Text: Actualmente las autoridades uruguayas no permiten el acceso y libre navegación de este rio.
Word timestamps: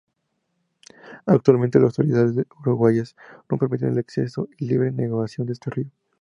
Actualmente 1.27 1.79
las 1.79 1.89
autoridades 1.99 2.47
uruguayas 2.63 3.15
no 3.51 3.59
permiten 3.59 3.89
el 3.89 3.99
acceso 3.99 4.49
y 4.57 4.65
libre 4.65 4.91
navegación 4.91 5.45
de 5.45 5.53
este 5.53 5.69
rio. 5.69 5.91